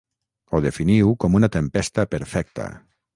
Ho 0.51 0.61
definiu 0.65 1.13
com 1.25 1.37
una 1.41 1.49
tempesta 1.57 2.07
perfecta. 2.15 2.67